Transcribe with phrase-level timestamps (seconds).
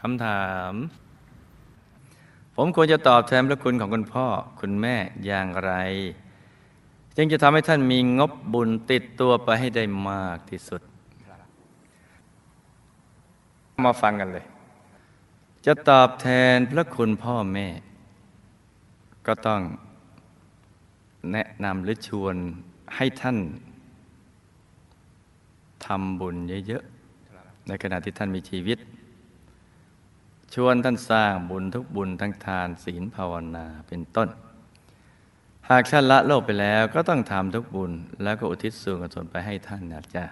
[0.00, 0.72] คำถาม
[2.56, 4.26] ผมควรจะตอบแทนพระคุณของคุณพ่อ
[4.60, 5.72] คุณแม่อย่างไร
[7.16, 10.82] จึงจะทำให้ท่านมีงบบุญติดตัวไปให้ได้มากที่สุด
[13.86, 14.46] มาฟังกันเลย
[15.66, 17.66] จะตอบแทนพระคุณพ่อแม่
[19.26, 19.60] ก็ต้อง
[21.32, 22.34] แนะนำหรือชวน
[22.96, 23.38] ให้ท่าน
[25.86, 26.36] ทำบุญ
[26.66, 28.78] เยอะๆ ในขณะที่ท่านมีชีวิต
[30.54, 34.28] ชวนท่านสร้างบุญทุกบุญทั้งทานศีลภาวนาเป็นต้น
[35.70, 40.24] หากท่านละโลกไปแล้วก็ต้องทำทุกบุญ แล้วก็อุทิศส่วนกุศลไปให้ท่านนะจ๊ะ